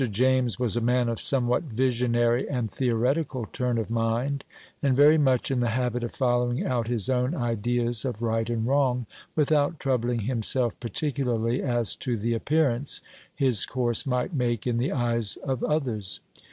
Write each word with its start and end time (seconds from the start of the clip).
James 0.09 0.57
was 0.59 0.75
a 0.75 0.81
man 0.81 1.07
of 1.09 1.19
somewhat 1.19 1.61
visionary 1.65 2.49
and 2.49 2.71
theoretical 2.71 3.47
turn 3.53 3.77
of 3.77 3.91
mind, 3.91 4.43
and 4.81 4.95
very 4.97 5.19
much 5.19 5.51
in 5.51 5.59
the 5.59 5.69
habit 5.69 6.03
of 6.03 6.11
following 6.11 6.65
out 6.65 6.87
his 6.87 7.07
own 7.07 7.35
ideas 7.35 8.03
of 8.03 8.23
right 8.23 8.49
and 8.49 8.65
wrong, 8.65 9.05
without 9.35 9.79
troubling 9.79 10.21
himself 10.21 10.73
particularly 10.79 11.61
as 11.61 11.95
to 11.95 12.17
the 12.17 12.33
appearance 12.33 13.03
his 13.35 13.63
course 13.67 14.07
might 14.07 14.33
make 14.33 14.65
in 14.65 14.77
the 14.77 14.91
eyes 14.91 15.35
of 15.43 15.63
others. 15.63 16.19